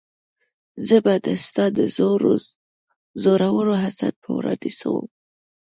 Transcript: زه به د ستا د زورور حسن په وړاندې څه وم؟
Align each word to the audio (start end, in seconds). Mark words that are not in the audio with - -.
زه 0.87 0.97
به 1.05 1.13
د 1.25 1.27
ستا 1.45 1.65
د 1.77 1.79
زورور 3.29 3.69
حسن 3.83 4.13
په 4.23 4.29
وړاندې 4.37 4.69
څه 4.79 4.87
وم؟ 4.93 5.07